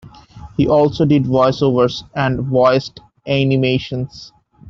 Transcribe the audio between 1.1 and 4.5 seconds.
voice-overs, and voiced animations.